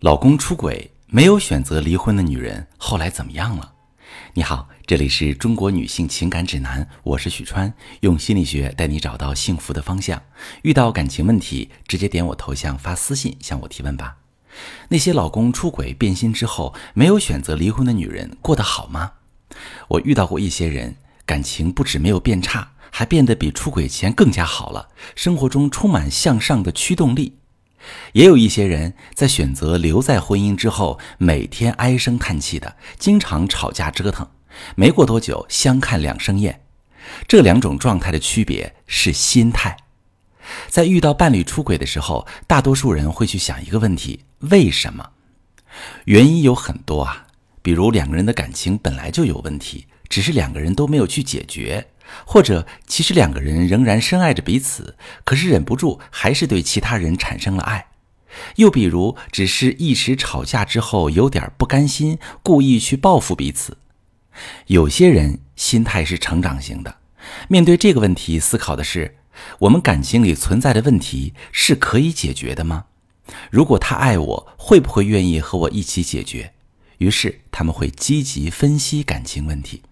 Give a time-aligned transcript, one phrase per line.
[0.00, 3.72] 老公出轨没有选择离婚的女人后来怎么样了？
[4.34, 10.22] 你好，这里是中国女性情感指南，我是许川，用心理学带你找到幸福的方向。
[10.62, 14.18] 遇到感情问题，直接点我头像发私信向我提问吧。
[14.88, 19.14] 那些老公出轨变心之后没有选择离婚的女人过得好吗？
[19.88, 20.94] 我遇到过一些人，
[21.26, 27.38] 感情不止没有变差，还变得比出轨前更加好了，生活中充满向上的驱动力。
[28.12, 34.28] 也有一些人在选择留在婚姻之后，每天唉声叹气的，经常吵架折腾，
[34.74, 36.62] 没过多久相看两生厌。
[37.26, 39.76] 这两种状态的区别是心态。
[40.68, 45.10] 在遇到伴侣出轨的时候，大多数人会去想一个问题：为什么？
[46.06, 47.26] 原因有很多啊，
[47.62, 51.88] 比如两个人的感情本来就有问题，只是两个人都没有去解决。
[52.24, 57.86] 或者，其实两个人仍然深爱着彼此，可是忍不住还是对其他人产生了爱。
[58.56, 63.78] 又比如，只是一时吵架之后有点不甘心，故意去报复彼此。
[64.66, 66.96] 有些人心态是成长型的，
[67.48, 69.16] 面对这个问题，思考的是：
[69.60, 72.84] 我们感情里存在的问题是可以解决的吗？
[73.50, 76.52] 如果他爱我，会不会愿意和我一起解决？
[76.98, 79.82] 于是他们会积极分析感情问题。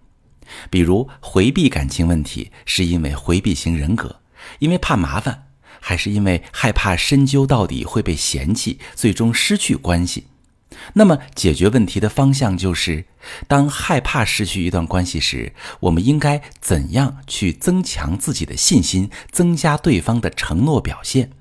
[0.69, 4.21] 比如回避感情问题，是因为回避型人格，
[4.59, 5.47] 因为怕麻烦，
[5.79, 10.27] 还是因为害怕深究到底会被嫌弃，最终失去关系？
[10.93, 13.05] 那么解决问题的方向就是：
[13.47, 21.31] 当害怕失去一段关系时，我们应该怎样去增强自己的信心，增加对方的承诺表现？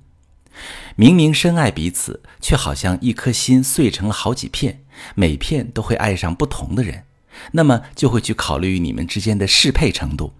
[0.94, 4.84] 明明深爱彼此，却好像一颗心碎成了好几片，
[5.14, 7.05] 每片都会爱上不同的人。
[7.52, 10.32] 那么就会去考虑你们之间的适配程度，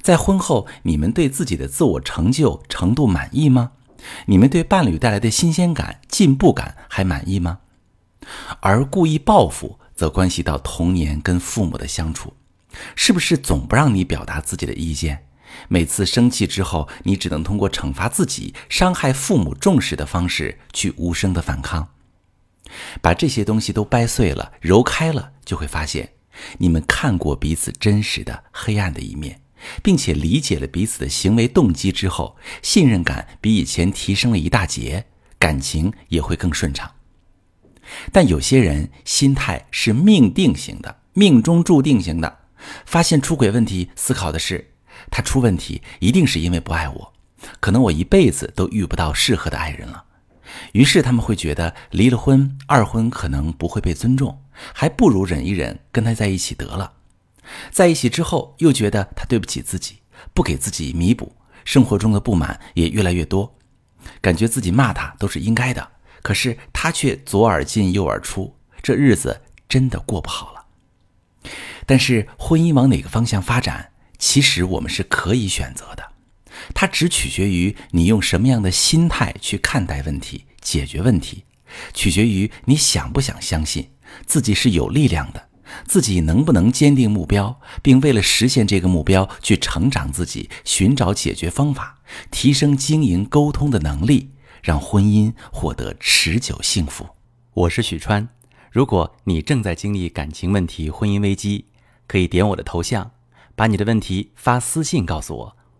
[0.00, 3.72] 在婚后你们对自己的自我成就程度满意吗？
[4.26, 7.60] 你们对伴侣带来的新鲜感、进步感还满意吗？
[8.60, 12.34] 而故意报复则关系到童年跟父母的相处，
[12.96, 15.26] 是不是总不让你表达自己的意见？
[15.68, 21.88] 每次生气之后，你只能通过惩罚自己、伤害父母重视的方式去无声的反抗。
[23.02, 26.10] 把这些东西都掰碎了、揉开了，就会发现。
[26.58, 29.40] 你们看过彼此真实的黑暗的一面，
[29.82, 35.06] 并且理解了彼此的行为动机之后，信任感比以前提升了一大截，
[35.38, 36.90] 感情也会更顺畅。
[38.12, 42.38] 但有些人心态是命定型的，命中注定型的，
[42.86, 44.72] 发现出轨问题，思考的是
[45.10, 47.12] 他出问题一定是因为不爱我，
[47.60, 50.04] 可能我一辈子都遇不到适合的爱人了。
[50.72, 54.42] 于是他们会觉得离了婚，二婚可能不会被尊重，
[54.72, 56.92] 还不如忍一忍，跟他在一起得了。
[57.70, 59.98] 在一起之后，又觉得他对不起自己，
[60.32, 63.56] 不给自己弥补，生活中的不满也越来越多，
[64.20, 65.90] 感觉自己骂他都是应该的，
[66.22, 70.64] 可是他却左耳进右耳出，这日子真的过不好了。
[71.84, 76.01] 但是婚姻往哪个方向发展，其实我们是可以选择的。
[76.74, 81.44] 它只取决于你用什么样的心态去看待问题、解决问题，
[81.92, 83.90] 取决于你想不想相信
[84.26, 85.48] 自己是有力量的，
[85.86, 91.98] 自己能不能坚定目标，并为了实现这个目标去成长自己，寻找解决方法，
[92.30, 94.30] 提升经营沟通的能力，
[94.62, 97.06] 让婚姻获得持久幸福。
[97.54, 98.28] 我是许川，
[98.70, 101.66] 如果你正在经历感情问题、婚姻危机，
[102.06, 103.12] 可以点我的头像，
[103.54, 105.56] 把你的问题发私信告诉我。